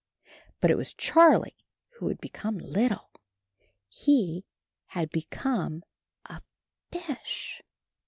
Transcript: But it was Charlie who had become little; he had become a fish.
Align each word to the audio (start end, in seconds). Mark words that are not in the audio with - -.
But 0.61 0.71
it 0.71 0.77
was 0.77 0.93
Charlie 0.95 1.63
who 1.99 2.07
had 2.07 2.19
become 2.19 2.57
little; 2.57 3.11
he 3.87 4.45
had 4.87 5.11
become 5.11 5.83
a 6.25 6.41
fish. 6.91 7.61